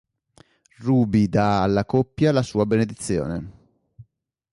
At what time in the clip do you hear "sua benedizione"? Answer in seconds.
2.41-3.51